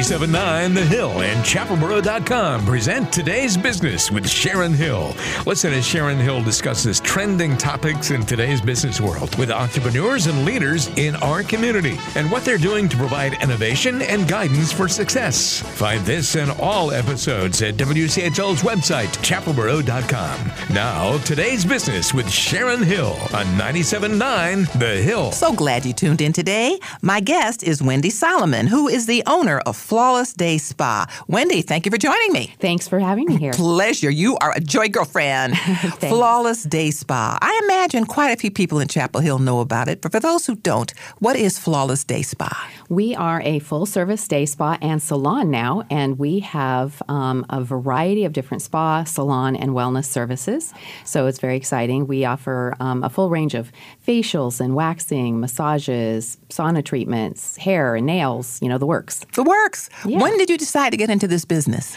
[0.00, 5.14] 97.9 The Hill and chapelboro.com present today's business with Sharon Hill.
[5.44, 10.88] Listen as Sharon Hill discusses trending topics in today's business world with entrepreneurs and leaders
[10.96, 15.60] in our community and what they're doing to provide innovation and guidance for success.
[15.76, 20.50] Find this and all episodes at WCHL's website, chapelboro.com.
[20.74, 25.30] Now, today's business with Sharon Hill on 97.9 The Hill.
[25.32, 26.78] So glad you tuned in today.
[27.02, 31.06] My guest is Wendy Solomon, who is the owner of Flawless Day Spa.
[31.26, 32.54] Wendy, thank you for joining me.
[32.60, 33.52] Thanks for having me here.
[33.54, 34.08] Pleasure.
[34.08, 35.58] You are a joy girlfriend.
[35.98, 37.36] Flawless Day Spa.
[37.42, 40.46] I imagine quite a few people in Chapel Hill know about it, but for those
[40.46, 42.70] who don't, what is Flawless Day Spa?
[42.90, 47.62] We are a full service day spa and salon now, and we have um, a
[47.62, 50.74] variety of different spa, salon, and wellness services.
[51.04, 52.08] So it's very exciting.
[52.08, 53.70] We offer um, a full range of
[54.04, 59.24] facials and waxing, massages, sauna treatments, hair and nails, you know, the works.
[59.34, 59.88] The works.
[60.04, 60.18] Yeah.
[60.18, 61.96] When did you decide to get into this business?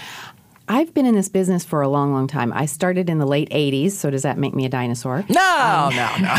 [0.67, 2.53] I've been in this business for a long, long time.
[2.53, 5.25] I started in the late 80s, so does that make me a dinosaur?
[5.30, 6.36] No, no, no.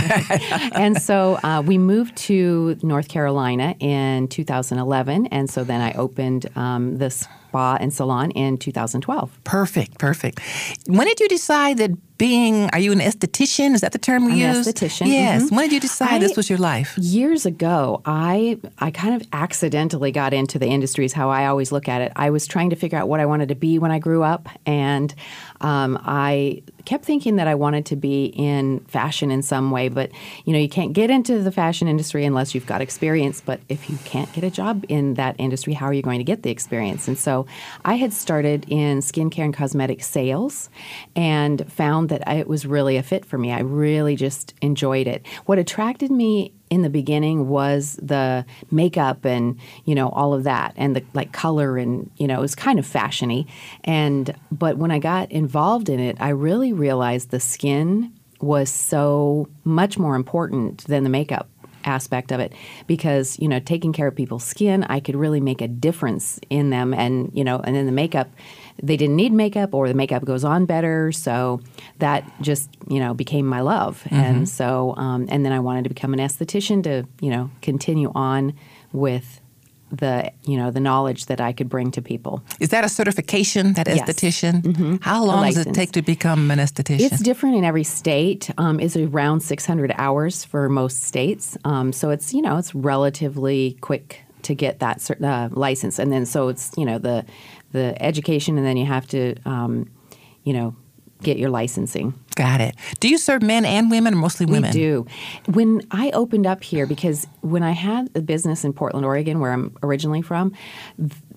[0.74, 6.46] and so uh, we moved to North Carolina in 2011, and so then I opened
[6.56, 9.44] um, the spa and salon in 2012.
[9.44, 10.40] perfect, perfect.
[10.86, 13.74] When did you decide that being, are you an esthetician?
[13.74, 14.66] Is that the term we use?
[14.66, 15.44] esthetician, Yes.
[15.44, 15.50] mhm.
[15.56, 16.96] When did you decide I- this was your life?
[16.96, 21.04] Years ago, I I kind of accidentally got into the industry.
[21.04, 22.12] Is how I always look at it.
[22.16, 24.48] I was trying to figure out what I wanted to be when I grew up,
[24.66, 25.12] and
[25.60, 29.88] um, I kept thinking that I wanted to be in fashion in some way.
[29.88, 30.10] But
[30.44, 33.40] you know, you can't get into the fashion industry unless you've got experience.
[33.40, 36.24] But if you can't get a job in that industry, how are you going to
[36.24, 37.08] get the experience?
[37.08, 37.46] And so,
[37.84, 40.70] I had started in skincare and cosmetic sales,
[41.16, 43.52] and found that I, it was really a fit for me.
[43.52, 45.26] I really just enjoyed it.
[45.46, 50.74] What attracted me in the beginning was the makeup and you know all of that
[50.76, 53.46] and the like color and you know it was kind of fashiony.
[53.84, 59.48] And but when I got involved in it I really realized the skin was so
[59.62, 61.48] much more important than the makeup
[61.84, 62.52] aspect of it
[62.86, 66.70] because you know taking care of people's skin I could really make a difference in
[66.70, 68.28] them and you know and then the makeup
[68.82, 71.60] they didn't need makeup or the makeup goes on better so
[72.00, 75.88] that just you know became my love and so um, and then I wanted to
[75.88, 78.54] become an esthetician to you know continue on
[78.92, 79.40] with
[79.92, 83.74] the you know the knowledge that I could bring to people Is that a certification,
[83.74, 84.00] that Yes.
[84.08, 84.98] esthetician?
[85.02, 87.00] How long does it take to become an esthetician?
[87.00, 88.50] It's different in every state.
[88.58, 91.56] Um, it's around 600 hours for most states.
[91.64, 96.26] Um, so it's you know it's relatively quick to get that uh, license, and then
[96.26, 97.24] so it's you know the
[97.74, 99.90] the education, and then you have to um,
[100.44, 100.74] you know
[101.24, 102.14] get your licensing.
[102.36, 102.74] Got it.
[103.00, 104.70] Do you serve men and women or mostly women?
[104.72, 105.06] We do.
[105.46, 109.52] When I opened up here, because when I had a business in Portland, Oregon, where
[109.52, 110.52] I'm originally from,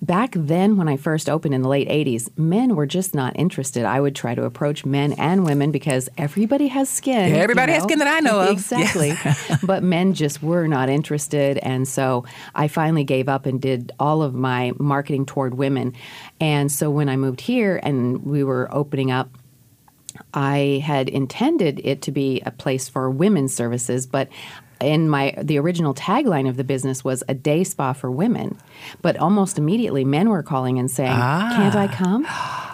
[0.02, 3.84] back then when I first opened in the late 80s, men were just not interested.
[3.84, 7.30] I would try to approach men and women because everybody has skin.
[7.30, 8.48] you Everybody has skin that I know of.
[8.58, 9.12] Exactly.
[9.62, 11.58] but men just were not interested.
[11.58, 15.94] And so I finally gave up and did all of my marketing toward women.
[16.40, 19.30] And so when I moved here and we were opening up,
[20.34, 24.28] I had intended it to be a place for women's services, but
[24.80, 28.56] in my the original tagline of the business was a day spa for women.
[29.02, 31.94] But almost immediately men were calling and saying, "Can't I ah.
[31.94, 32.26] come?"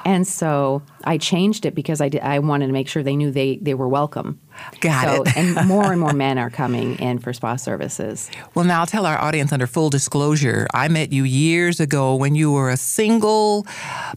[0.05, 3.31] And so I changed it because I did, I wanted to make sure they knew
[3.31, 4.41] they they were welcome.
[4.81, 5.37] Got so, it.
[5.37, 8.31] and more and more men are coming in for spa services.
[8.55, 10.67] Well, now I'll tell our audience under full disclosure.
[10.73, 13.67] I met you years ago when you were a single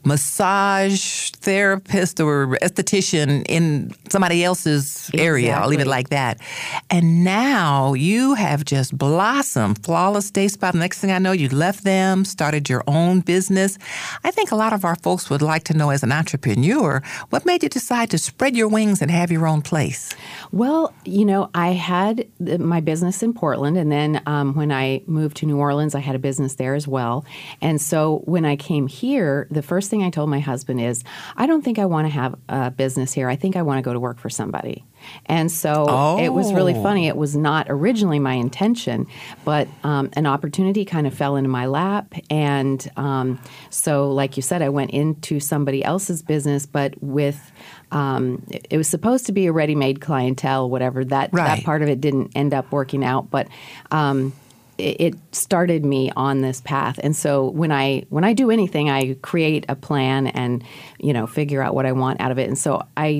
[0.03, 5.55] massage therapist or esthetician in somebody else's area.
[5.55, 6.39] I'll leave it like that.
[6.89, 9.83] And now you have just blossomed.
[9.83, 10.71] Flawless Day Spa.
[10.71, 13.77] The next thing I know, you left them, started your own business.
[14.23, 16.76] I think a lot of our folks would like to know, as an entrepreneur,
[17.29, 20.13] what made you decide to spread your wings and have your own place?
[20.51, 25.37] Well, you know, I had my business in Portland, and then um, when I moved
[25.37, 27.25] to New Orleans, I had a business there as well.
[27.61, 31.03] And so when I came here, the first thing I told my husband is,
[31.35, 33.29] I don't think I want to have a business here.
[33.29, 34.85] I think I want to go to work for somebody.
[35.25, 36.83] And so it was really Oh.
[36.83, 37.07] funny.
[37.07, 39.07] It was not originally my intention,
[39.45, 42.13] but um, an opportunity kind of fell into my lap.
[42.29, 43.39] And um,
[43.69, 47.51] so, like you said, I went into somebody else's business, but with
[47.91, 51.57] um, it it was supposed to be a ready-made clientele, whatever that Right.
[51.57, 53.47] that part of it didn't end up working out, but.
[53.91, 54.33] Um,
[54.77, 58.91] it it started me on this path and so when i when i do anything
[58.91, 60.63] i create a plan and
[60.99, 63.19] you know figure out what i want out of it and so i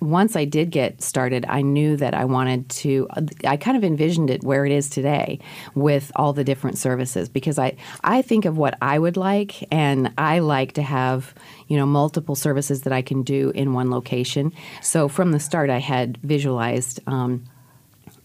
[0.00, 3.08] once I did get started, I knew that I wanted to.
[3.44, 5.40] I kind of envisioned it where it is today,
[5.74, 10.12] with all the different services, because I I think of what I would like, and
[10.18, 11.34] I like to have
[11.68, 14.52] you know multiple services that I can do in one location.
[14.82, 17.00] So from the start, I had visualized.
[17.06, 17.44] Um,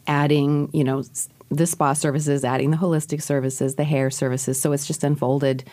[0.06, 1.02] adding, you know,
[1.55, 4.59] the spa services, adding the holistic services, the hair services.
[4.59, 5.63] So it's just unfolded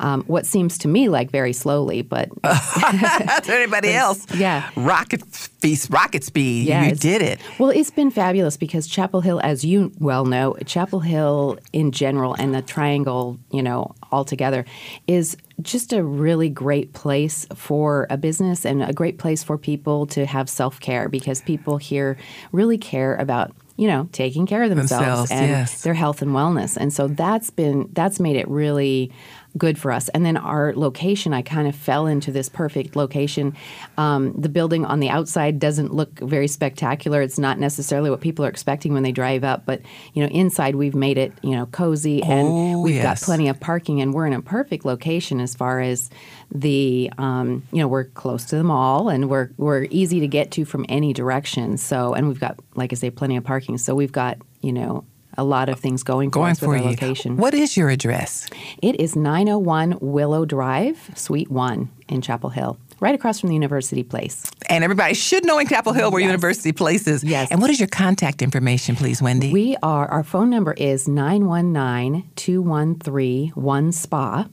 [0.00, 5.90] um, what seems to me like very slowly, but to anybody else, yeah, rocket feast,
[5.90, 6.68] rocket speed.
[6.68, 7.40] Yeah, you did it.
[7.58, 12.34] Well, it's been fabulous because Chapel Hill, as you well know, Chapel Hill in general
[12.38, 14.64] and the Triangle, you know, altogether,
[15.06, 20.06] is just a really great place for a business and a great place for people
[20.06, 22.16] to have self care because people here
[22.52, 25.82] really care about you know, taking care of themselves, themselves and yes.
[25.82, 26.76] their health and wellness.
[26.76, 29.12] And so that's been that's made it really
[29.56, 30.08] good for us.
[30.10, 33.56] And then our location, I kind of fell into this perfect location.
[33.96, 37.22] Um, the building on the outside doesn't look very spectacular.
[37.22, 40.74] It's not necessarily what people are expecting when they drive up, but you know, inside
[40.74, 43.20] we've made it you know cozy and oh, we've yes.
[43.20, 46.10] got plenty of parking, and we're in a perfect location as far as
[46.52, 50.50] the um, you know we're close to the mall and we're we're easy to get
[50.52, 51.76] to from any direction.
[51.76, 53.78] So and we've got like I say plenty of parking.
[53.78, 55.04] So we've got you know
[55.38, 56.88] a lot of things going for going us for with you.
[56.88, 57.36] location.
[57.38, 58.48] What is your address?
[58.82, 64.02] It is 901 Willow Drive, Suite 1 in Chapel Hill, right across from the University
[64.02, 64.44] Place.
[64.68, 66.26] And everybody should know in Chapel Hill where Yes.
[66.28, 67.22] University Place is.
[67.24, 67.50] Yes.
[67.50, 69.52] And what is your contact information, please, Wendy?
[69.52, 74.50] We are, our phone number is 919 213 1SPA.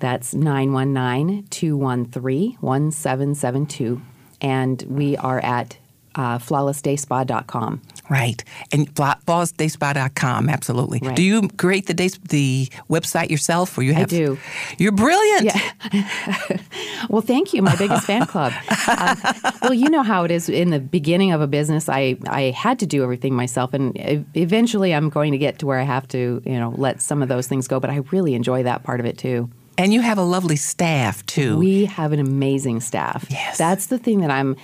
[0.00, 4.02] That's 919 213 1772.
[4.40, 5.78] And we are at
[6.14, 7.82] uh, flawlessdayspa.com.
[8.10, 8.44] Right.
[8.72, 11.00] And fla- flawlessdayspa.com, absolutely.
[11.02, 11.16] Right.
[11.16, 14.38] Do you create the days, the website yourself or you have do.
[14.78, 15.44] You're brilliant.
[15.44, 16.58] Yeah.
[17.08, 18.52] well, thank you, my biggest fan club.
[18.86, 19.32] Uh,
[19.62, 21.88] well, you know how it is in the beginning of a business.
[21.88, 23.92] I, I had to do everything myself, and
[24.34, 27.28] eventually I'm going to get to where I have to, you know, let some of
[27.28, 27.80] those things go.
[27.80, 29.48] But I really enjoy that part of it too.
[29.78, 31.56] And you have a lovely staff too.
[31.58, 33.26] We have an amazing staff.
[33.30, 33.56] Yes.
[33.56, 34.56] That's the thing that I'm,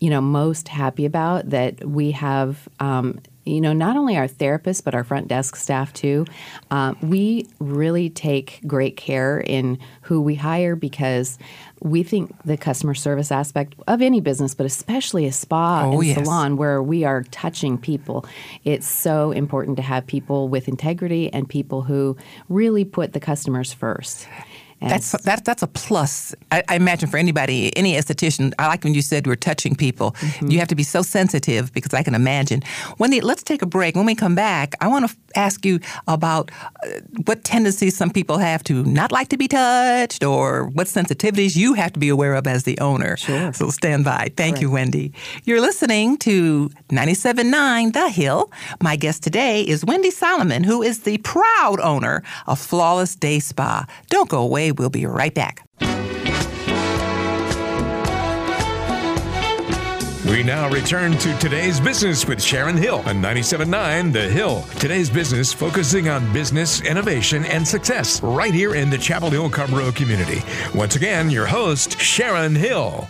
[0.00, 2.68] you know, most happy about that we have.
[2.80, 6.26] Um, you know, not only our therapists, but our front desk staff too.
[6.72, 11.38] Um, we really take great care in who we hire because
[11.80, 16.04] we think the customer service aspect of any business, but especially a spa Oh, and
[16.08, 16.18] yes.
[16.18, 18.26] salon where we are touching people,
[18.64, 22.16] it's so important to have people with integrity and people who
[22.48, 24.26] really put the customers first.
[24.80, 26.34] And That's that, that's a plus.
[26.52, 28.52] I, I imagine for anybody, any esthetician.
[28.58, 30.12] I like when you said we're touching people.
[30.12, 30.50] Mm-hmm.
[30.50, 32.62] You have to be so sensitive because I can imagine.
[32.98, 33.96] Wendy, let's take a break.
[33.96, 36.50] When we come back, I want to f- ask you about
[36.84, 36.88] uh,
[37.24, 41.72] what tendencies some people have to not like to be touched, or what sensitivities you
[41.72, 43.16] have to be aware of as the owner.
[43.16, 43.54] Sure.
[43.54, 44.28] So stand by.
[44.36, 45.12] Thank you, Wendy.
[45.44, 48.50] You're listening to 97.9 The Hill.
[48.82, 53.86] My guest today is Wendy Solomon, who is the proud owner of Flawless Day Spa.
[54.10, 54.65] Don't go away.
[54.72, 55.66] We'll be right back.
[60.26, 64.62] We now return to today's business with Sharon Hill on 97.9 The Hill.
[64.80, 69.92] Today's business focusing on business, innovation, and success right here in the Chapel Hill Carrboro
[69.92, 70.42] community.
[70.74, 73.08] Once again, your host, Sharon Hill.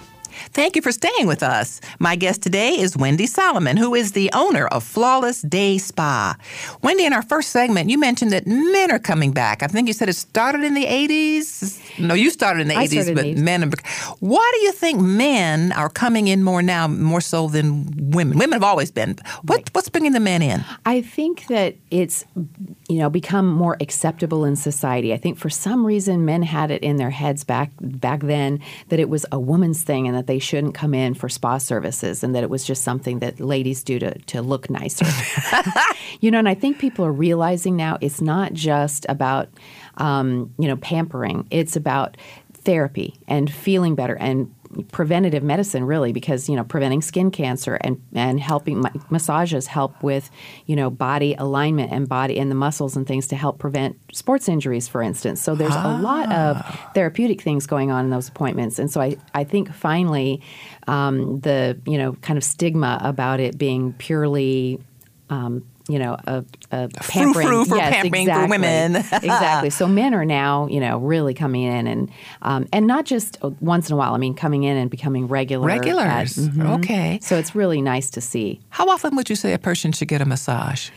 [0.53, 1.81] Thank you for staying with us.
[1.99, 6.37] My guest today is Wendy Solomon, who is the owner of Flawless Day Spa.
[6.83, 9.63] Wendy, in our first segment, you mentioned that men are coming back.
[9.63, 11.99] I think you said it started in the 80s.
[11.99, 13.39] No, you started in the I 80s, started in but the 80s.
[13.39, 13.71] men are.
[14.21, 18.39] Why do you think men are coming in more now, more so than women?
[18.39, 19.17] Women have always been.
[19.43, 20.65] What, What's bringing the men in?
[20.85, 22.25] I think that it's
[22.89, 25.13] you know become more acceptable in society.
[25.13, 29.01] I think for some reason men had it in their heads back back then that
[29.01, 32.35] it was a woman's thing and that they shouldn't come in for spa services and
[32.35, 35.07] that it was just something that ladies do to to look nicer.
[36.21, 39.49] you know, and I think people are realizing now it's not just about
[39.97, 41.47] um, you know pampering.
[41.51, 42.17] It's about
[42.67, 44.53] therapy and feeling better and
[44.85, 50.03] preventative medicine really because you know preventing skin cancer and and helping ma- massages help
[50.03, 50.31] with
[50.67, 54.49] you know body alignment and body and the muscles and things to help prevent sports
[54.49, 55.41] injuries for instance.
[55.41, 56.63] So there's a lot of
[56.95, 58.79] therapeutic things going on in those appointments.
[58.79, 60.41] And so i i think finally
[60.87, 64.81] um, the you know kind of stigma about it being purely
[65.31, 68.51] um, you know, a, a pampering Frou-frou for yes, pampering for exactly.
[68.59, 68.97] women.
[69.13, 69.71] exactly.
[69.71, 72.11] So men are now, you know, really coming in and
[72.43, 74.15] um, and not just once in a while.
[74.15, 75.71] I mean, coming in and becoming regular.
[75.71, 76.35] at- Regulars.
[76.37, 76.79] Mhm.
[76.79, 77.19] Okay.
[77.23, 78.61] So it's really nice to see.
[78.71, 80.91] How often would you say a person should get a massage?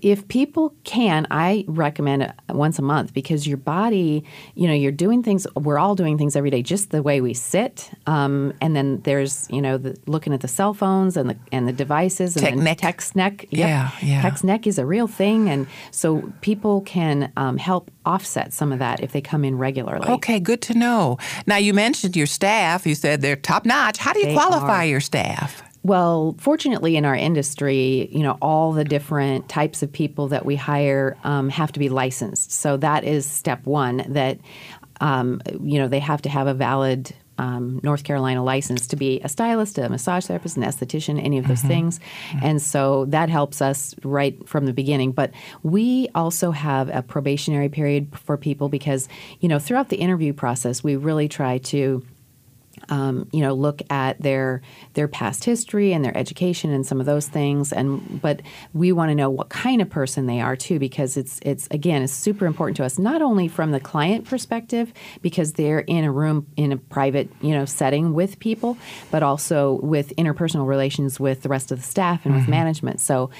[0.00, 4.24] If people can, I recommend it once a month because your body,
[4.54, 5.46] you know, you're doing things.
[5.56, 7.90] We're all doing things every day, just the way we sit.
[8.06, 11.68] Um, and then there's, you know, the, looking at the cell phones and the and
[11.68, 12.78] the devices and Tech neck.
[12.78, 13.42] text neck.
[13.50, 13.50] Yep.
[13.52, 14.22] Yeah, yeah.
[14.22, 18.78] Text neck is a real thing, and so people can um, help offset some of
[18.78, 20.08] that if they come in regularly.
[20.08, 21.18] Okay, good to know.
[21.46, 22.86] Now, you mentioned your staff.
[22.86, 23.98] You said they're top notch.
[23.98, 24.88] How do you They qualify are.
[24.88, 25.62] your staff?
[25.84, 30.56] Well, fortunately, in our industry, you know, all the different types of people that we
[30.56, 32.52] hire um, have to be licensed.
[32.52, 34.02] So that is step one.
[34.08, 34.38] That
[35.02, 39.20] um, you know they have to have a valid um, North Carolina license to be
[39.20, 42.00] a stylist, a massage therapist, an esthetician, any of those things.
[42.42, 45.12] And so that helps us right from the beginning.
[45.12, 49.08] But we also have a probationary period for people because
[49.40, 52.02] you know throughout the interview process, we really try to
[52.88, 54.62] um, you know, look at their
[54.94, 57.72] their past history and their education and some of those things.
[57.72, 61.40] And but we want to know what kind of person they are too, because it's
[61.42, 65.80] it's again it's super important to us not only from the client perspective because they're
[65.80, 68.76] in a room in a private you know setting with people,
[69.10, 73.00] but also with interpersonal relations with the rest of the staff and with management.
[73.00, 73.30] So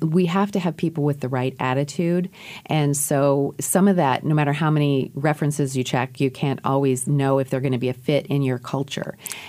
[0.00, 2.30] we have to have people with the right attitude,
[2.66, 7.06] and so some of that, no matter how many references you check, you can't always
[7.06, 8.83] know if they're going to be a fit in your culture.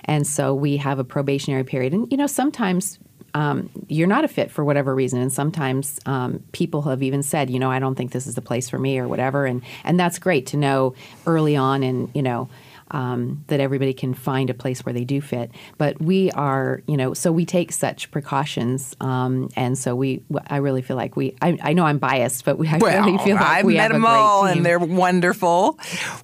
[0.05, 1.93] And so we have a probationary period.
[1.93, 2.99] And, you know, sometimes
[3.33, 5.19] um, you're not a fit for whatever reason.
[5.21, 8.41] And sometimes um, people have even said, you know, I don't think this is the
[8.41, 9.45] place for me or whatever.
[9.45, 10.95] And, and that's great to know
[11.27, 12.49] early on and, you know,
[12.91, 15.51] um, that everybody can find a place where they do fit.
[15.77, 20.23] But we are, you know, so we take such precautions, um, and so we.
[20.47, 21.35] I really feel like we.
[21.41, 22.67] I, I know I'm biased, but we.
[22.67, 24.57] I Well, really feel like I've we met have a them all, team.
[24.57, 25.79] and they're wonderful.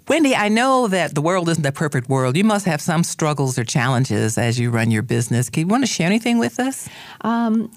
[0.07, 2.37] Wendy, I know that the world isn't a perfect world.
[2.37, 5.49] You must have some struggles or challenges as you run your business.
[5.49, 6.87] Can you want to share anything with us?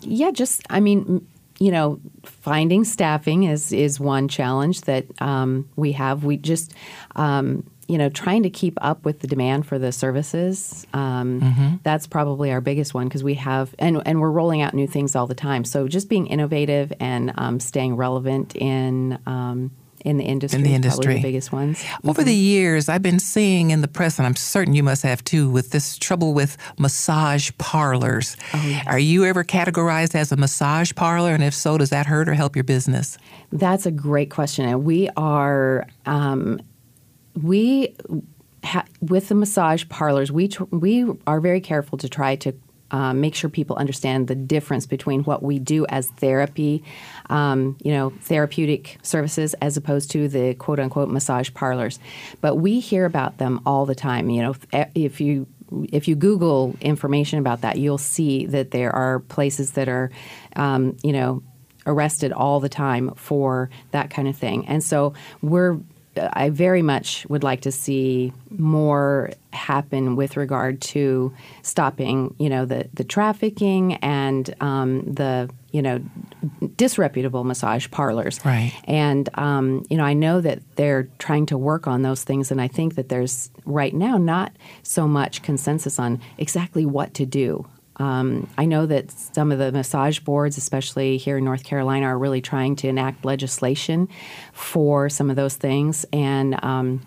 [0.03, 1.27] Yeah, just I mean,
[1.59, 6.25] you know, finding staffing is is one challenge that um, we have.
[6.25, 6.75] We just
[7.17, 10.87] um, you know trying to keep up with the demand for the services.
[10.93, 14.87] Um, That's probably our biggest one because we have and and we're rolling out new
[14.87, 15.65] things all the time.
[15.65, 19.19] So just being innovative and um, staying relevant in.
[19.27, 19.71] Um,
[20.05, 21.15] in the industry, In the industry.
[21.15, 21.83] the biggest ones.
[22.05, 25.25] Over the years, I've been seeing in the press, and I'm certain you must have
[25.25, 28.37] too, with this trouble with massage parlors.
[28.87, 31.33] Are you ever categorized as a massage parlor?
[31.33, 33.17] And if so, does that hurt or help your business?
[33.51, 36.61] That's a great question, and we are um,
[37.41, 37.95] we
[38.65, 40.31] ha- with the massage parlors.
[40.33, 42.55] We tr- we are very careful to try to.
[42.91, 46.85] Um, make sure people understand the difference between what we do as therapy,
[47.29, 51.99] um, you know, therapeutic services, as opposed to the quote unquote massage parlors.
[52.41, 54.31] But we hear about them all the time.
[54.31, 55.47] You know, if- if you
[55.91, 60.11] if you Google information about that, you'll see that there are places that are,
[60.55, 61.43] um, you know,
[61.87, 64.69] arrested all the time for that kind of thing.
[64.69, 65.81] And so we're
[66.17, 72.65] I very much would like to see more happen with regard to stopping, you know,
[72.65, 76.01] the the trafficking and um, the you know
[76.77, 78.41] disreputable massage parlors.
[78.45, 78.73] Right.
[78.85, 82.61] And um, you know, I know that they're trying to work on those things, and
[82.61, 84.53] I think that there's right now not
[84.83, 87.67] so much consensus on exactly what to do.
[87.97, 92.19] Um, I know that some of the massage boards, especially here in North Carolina, are
[92.19, 94.09] really trying to enact legislation
[94.53, 97.03] for some of those things, and um,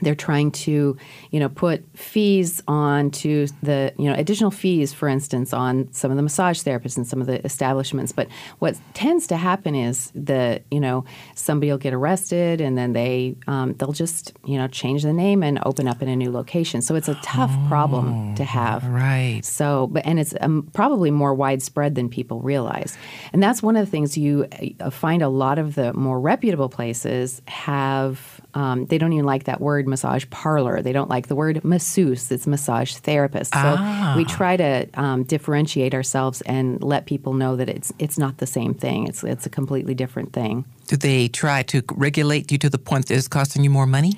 [0.00, 0.96] they're trying to,
[1.30, 6.10] you know, put fees on to the, you know, additional fees, for instance, on some
[6.10, 8.12] of the massage therapists and some of the establishments.
[8.12, 8.28] But
[8.58, 13.36] what tends to happen is the, you know, somebody will get arrested and then they
[13.46, 16.82] um, they'll just, you know, change the name and open up in a new location.
[16.82, 18.84] So it's a tough problem to have.
[18.84, 19.40] Right.
[19.44, 22.96] So, but and it's um, probably more widespread than people realize,
[23.32, 24.46] and that's one of the things you
[24.80, 25.22] uh, find.
[25.22, 29.86] A lot of the more reputable places have um, they don't even like that word
[29.86, 30.82] massage parlor.
[30.82, 32.28] They don't like the word masseuse.
[32.32, 33.54] It's massage therapist.
[33.54, 38.38] So we try to um, differentiate ourselves and let people know that it's it's not
[38.38, 39.06] the same thing.
[39.06, 40.64] It's it's a completely different thing.
[40.88, 44.14] Do they try to regulate you to the point that it's costing you more money?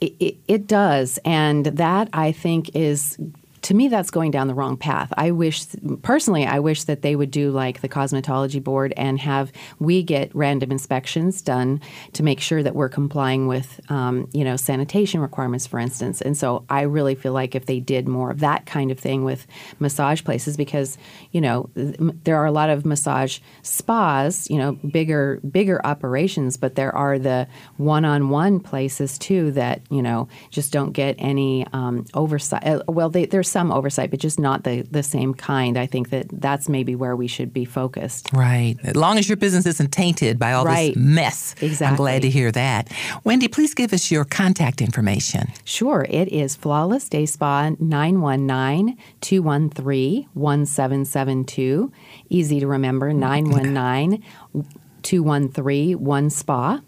[0.00, 3.16] It, it, it does, and that I think is.
[3.64, 5.10] To me, that's going down the wrong path.
[5.16, 5.64] I wish,
[6.02, 10.34] personally, I wish that they would do like the cosmetology board and have we get
[10.34, 11.80] random inspections done
[12.12, 16.20] to make sure that we're complying with, um, you know, sanitation requirements, for instance.
[16.20, 19.24] And so I really feel like if they did more of that kind of thing
[19.24, 19.46] with
[19.80, 20.98] massage places, because
[21.32, 26.74] you know there are a lot of massage spas, you know, bigger bigger operations, but
[26.74, 32.66] there are the one-on-one places too that you know just don't get any um, oversight.
[32.66, 35.78] Uh, well, they, there's some oversight, but just not the, the same kind.
[35.78, 38.24] I think that that's maybe where we should be focused.
[38.32, 38.74] Right.
[38.82, 40.92] As long as your business isn't tainted by all Right.
[40.94, 41.54] this mess.
[41.62, 41.86] Exactly.
[41.86, 42.90] I'm glad to hear that.
[43.22, 45.42] Wendy, please give us your contact information.
[45.64, 51.92] Sure, it is Flawless Day Spa 919 213 1772.
[52.28, 54.22] Easy to remember 919
[55.02, 56.80] 213 1 Spa.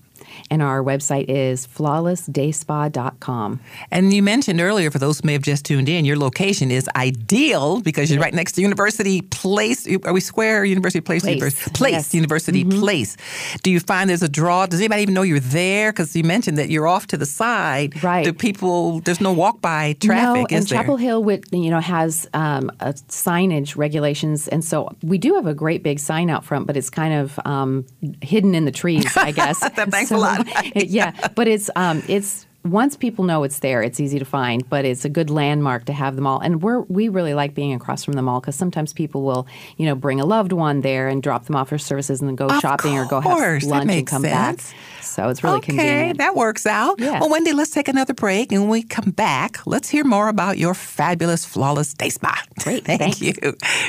[0.51, 3.61] And our website is flawlessdayspa.com.
[3.91, 6.89] And you mentioned earlier, for those who may have just tuned in, your location is
[6.97, 9.87] ideal because you're right next to University Place.
[10.05, 10.65] Are we square?
[10.65, 11.23] University Place?
[11.23, 11.93] Place, University Place.
[11.93, 12.15] yes.
[12.17, 12.81] Mm-hmm.
[12.81, 13.17] Place.
[13.63, 14.67] Do you find there's a draw?
[14.67, 15.93] Does anybody even know you're there?
[15.93, 18.03] Because you mentioned that you're off to the side.
[18.03, 18.25] Right.
[18.25, 19.01] Do people?
[19.01, 20.79] There's no walk by traffic, no, is and there?
[20.81, 25.55] Chapel Hill, would, you know, has um, signage regulations, and so we do have a
[25.55, 27.87] great big sign out front, but it's kind of um,
[28.23, 29.59] hidden in the trees, I guess.
[29.75, 30.47] Thanks a lot.
[30.75, 34.69] yeah, but it's um, it's once people know it's there, it's easy to find.
[34.69, 37.73] But it's a good landmark to have them all, and we're we really like being
[37.75, 39.47] across from the mall because sometimes people will,
[39.77, 42.37] you know, bring a loved one there and drop them off for services, and then
[42.37, 44.71] go Of shopping or go have lunch and come sense.
[44.73, 44.77] back.
[45.03, 46.19] So it's really okay, convenient.
[46.19, 46.99] that works out.
[47.01, 47.21] Yeah.
[47.21, 50.59] Well, Wendy, let's take another break, and when we come back, let's hear more about
[50.59, 52.43] your fabulous, flawless day spa.
[52.63, 53.21] Great, Thank thanks.
[53.23, 53.33] you.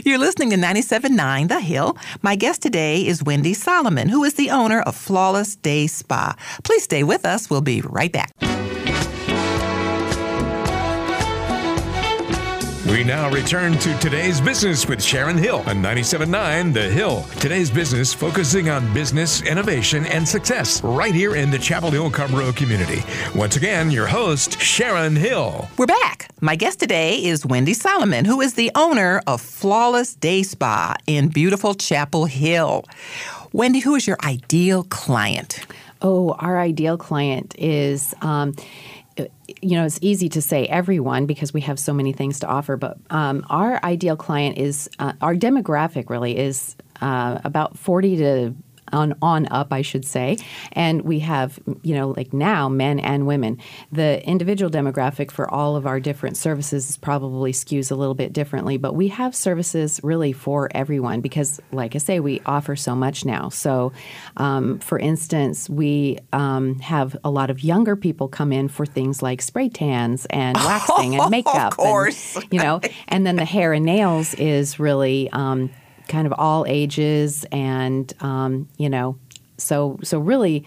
[0.06, 1.98] You're listening to 97.9 The Hill.
[2.22, 6.36] My guest today is Wendy Solomon, who is the owner of Flawless Day Spa.
[6.64, 7.50] Please stay with us.
[7.50, 8.32] We'll be right back.
[12.98, 17.28] We now return to today's business with Sharon Hill on 97.9 The Hill.
[17.40, 22.52] Today's business focusing on business, innovation, and success right here in the Chapel Hill Carrboro
[22.54, 23.04] community.
[23.36, 25.70] Once again, your host, Sharon Hill.
[25.78, 26.30] We're back.
[26.42, 31.28] My guest today is Wendy Solomon, who is the owner of Flawless Day Spa in
[31.28, 32.84] beautiful Chapel Hill.
[33.54, 35.68] Wendy, who is your ideal client?
[36.02, 38.16] Oh, our ideal client is.
[38.24, 38.56] Um,
[39.62, 42.78] you know, it's easy to say everyone because we have so many things to offer,
[42.78, 48.56] but um, our ideal client is uh, our demographic really is uh, about 40 to
[48.92, 50.38] on, on up, I should say.
[50.74, 53.60] And we have, you know, like now, men and women.
[53.92, 58.78] The individual demographic for all of our different services probably skews a little bit differently,
[58.78, 63.26] but we have services really for everyone because, like I say, we offer so much
[63.26, 63.50] now.
[63.50, 63.92] So,
[64.38, 69.22] um, for instance, we um, have a lot of younger people come in for things
[69.22, 71.76] like spray tans and waxing and makeup.
[71.76, 72.36] course.
[72.36, 75.70] And, you know, and then the hair and nails is really um,
[76.08, 79.18] kind of all ages and um, you know
[79.58, 80.66] so so really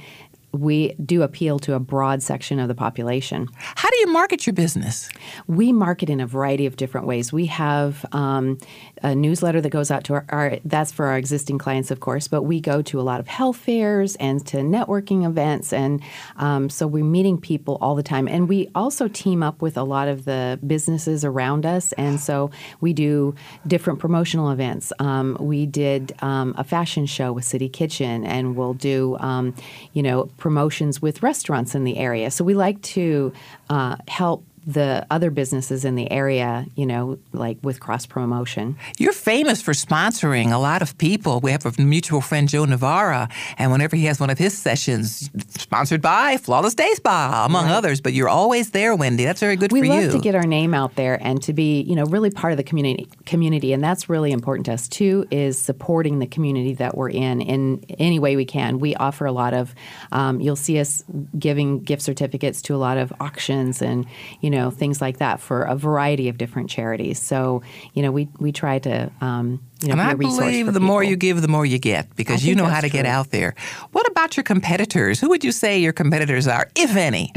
[0.53, 3.49] we do appeal to a broad section of the population.
[3.57, 5.09] How do you market your business?
[5.47, 7.33] We market in a variety of different ways.
[7.33, 8.59] We have um,
[9.03, 12.29] a newsletter that goes out to our, our, that's for our existing clients, of course,
[12.29, 15.73] but we go to a lot of health fairs and to networking events.
[15.73, 16.03] And
[16.37, 18.27] um, so we're meeting people all the time.
[18.27, 21.93] And we also team up with a lot of the businesses around us.
[21.93, 23.35] And so we do
[23.67, 24.93] different promotional events.
[24.99, 29.55] Um, we did um, a fashion show with City Kitchen, and we'll do, um,
[29.93, 32.31] you know, promotions with restaurants in the area.
[32.31, 33.33] So we like to
[33.69, 38.77] uh, help the other businesses in the area, you know, like with cross promotion.
[38.99, 41.41] You're famous for sponsoring a lot of people.
[41.41, 45.31] We have a mutual friend, Joe Navarra, and whenever he has one of his sessions,
[45.49, 48.01] sponsored by Flawless Day Spa, among others.
[48.01, 49.25] But you're always there, Wendy.
[49.25, 50.11] That's very good we for love you.
[50.11, 52.65] to get our name out there and to be, you know, really part of the
[52.65, 53.07] community.
[53.25, 55.27] Community, and that's really important to us too.
[55.31, 58.79] Is supporting the community that we're in in any way we can.
[58.79, 59.75] We offer a lot of.
[60.13, 61.03] Um, you'll see us
[61.39, 64.07] giving gift certificates to a lot of auctions and
[64.41, 67.19] you know things like that for a variety of different charities.
[67.21, 67.63] So
[67.95, 69.11] you know we we try to.
[69.21, 72.45] Um, you know, and I believe the more you give, the more you get because
[72.45, 73.55] you know how to get out there.
[73.93, 75.21] What about your competitors?
[75.21, 77.33] Who would you say your competitors are, if any?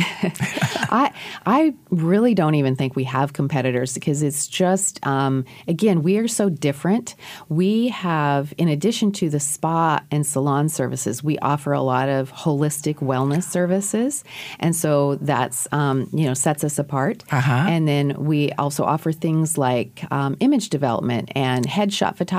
[0.94, 1.12] I
[1.46, 6.28] I really don't even think we have competitors because it's just um, again we are
[6.28, 7.16] so different.
[7.50, 12.32] We have, in addition to the spa and salon services, we offer a lot of
[12.32, 14.24] holistic wellness services,
[14.60, 17.24] and so that's um, you know sets us apart.
[17.32, 17.66] Uh-huh.
[17.68, 22.33] And then we also offer things like um, image development and headshot photography,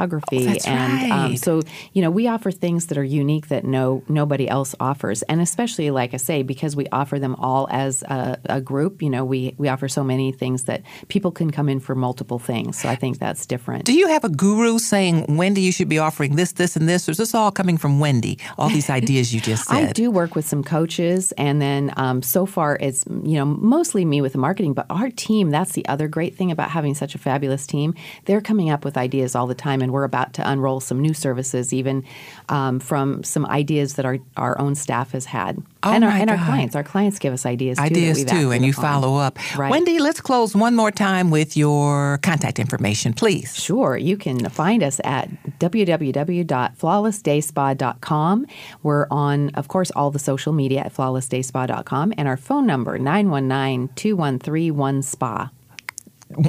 [0.49, 4.03] Oh, that's and um, so you know we offer things that are unique that no
[4.09, 8.39] nobody else offers, and especially like I say because we offer them all as a,
[8.47, 9.03] a group.
[9.03, 12.39] You know we we offer so many things that people can come in for multiple
[12.39, 12.79] things.
[12.79, 13.85] So I think that's different.
[13.85, 17.09] Do you have a guru saying, Wendy, you should be offering this, this, and this?
[17.09, 18.39] Or is this all coming from Wendy?
[18.59, 19.77] All these ideas you just said.
[19.77, 24.05] I do work with some coaches, and then um, so far it's you know mostly
[24.05, 25.51] me with the marketing, but our team.
[25.51, 27.95] That's the other great thing about having such a fabulous team.
[28.25, 31.15] They're coming up with ideas all the time, and we're about to unroll some new
[31.15, 32.03] services, even
[32.49, 35.63] um, from some ideas that our, our own staff has had.
[35.85, 36.75] Oh and, our, and our clients.
[36.75, 37.85] Our clients give us ideas too.
[37.85, 38.83] Ideas we've too, and you upon.
[38.83, 39.39] follow up.
[39.57, 39.71] Right.
[39.71, 43.55] Wendy, let's close one more time with your contact information, please.
[43.55, 43.97] Sure.
[43.97, 48.47] You can find us at www.flawlessdayspa.com.
[48.83, 55.51] We're on, of course, all the social media at flawlessdayspa.com and our phone number 919-213-1SPA,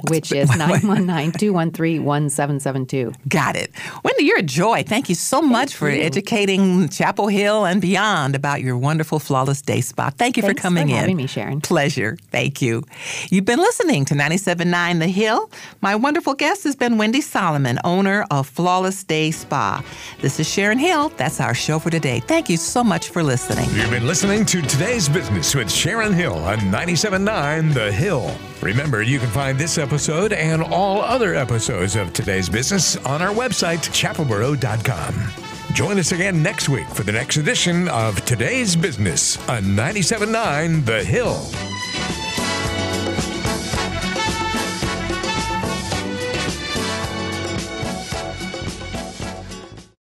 [0.10, 3.16] which is 919-213-1772.
[3.28, 3.72] Got it.
[4.04, 4.84] Wendy, you're a joy.
[4.84, 6.02] Thank you so much for you.
[6.02, 10.10] educating Chapel Hill and beyond about your wonderful Flawless Day Spa.
[10.12, 11.00] Thank you Thanks for coming for in.
[11.00, 11.62] having me, Sharon.
[11.62, 12.18] Pleasure.
[12.32, 12.84] Thank you.
[13.30, 15.50] You've been listening to 97.9 The Hill.
[15.82, 19.84] My wonderful guest has been Wendy Solomon, owner of Flawless Day Spa.
[20.22, 21.10] This is Sharon Hill.
[21.18, 22.20] That's our show for today.
[22.22, 23.70] Thank you so much for listening.
[23.72, 28.36] You've been listening to Today's Business with Sharon Hill on 97.9 The Hill.
[28.62, 33.90] Remember, you can find episode and all other episodes of Today's Business on our website,
[33.90, 35.74] chapelboro.com.
[35.74, 41.04] Join us again next week for the next edition of Today's Business on 97.9 The
[41.04, 41.75] Hill.